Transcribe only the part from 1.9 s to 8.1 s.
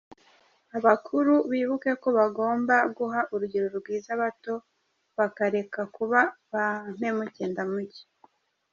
ko bagomba guha urugero rwiza abato bakareka kuba ba mpemukendamuke.